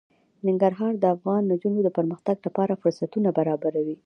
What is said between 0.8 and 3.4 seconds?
د افغان نجونو د پرمختګ لپاره فرصتونه